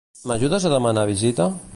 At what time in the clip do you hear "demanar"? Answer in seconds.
0.75-1.03